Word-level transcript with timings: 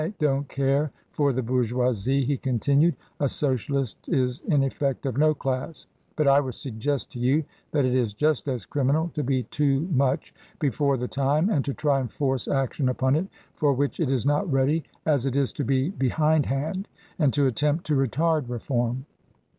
don't 0.17 0.49
care 0.49 0.89
for 1.11 1.31
the 1.31 1.43
Bourgeoisie," 1.43 2.25
he 2.25 2.35
continued;" 2.35 2.95
a 3.19 3.29
Socialist 3.29 4.09
is, 4.09 4.39
in 4.47 4.63
effect, 4.63 5.05
of 5.05 5.15
no 5.15 5.35
class. 5.35 5.85
But 6.15 6.27
I 6.27 6.39
would 6.39 6.55
suggest 6.55 7.11
to 7.11 7.19
you 7.19 7.43
that 7.69 7.85
it 7.85 7.93
is 7.93 8.15
just 8.15 8.47
as 8.47 8.65
criminal 8.65 9.11
to 9.13 9.23
be 9.23 9.43
too 9.43 9.87
much 9.91 10.33
before 10.57 10.97
the 10.97 11.07
time 11.07 11.51
and 11.51 11.63
to 11.65 11.75
try 11.75 11.99
and 11.99 12.11
force 12.11 12.47
action 12.47 12.89
upon 12.89 13.15
it 13.15 13.27
for 13.53 13.73
which 13.73 13.99
it 13.99 14.09
is 14.09 14.25
not 14.25 14.51
ready, 14.51 14.83
as 15.05 15.27
it 15.27 15.35
is 15.35 15.53
to 15.53 15.63
be 15.63 15.91
behindhand 15.91 16.87
and 17.19 17.31
to 17.35 17.45
attempt 17.45 17.83
to 17.85 17.95
retard 17.95 18.49
reform." 18.49 19.05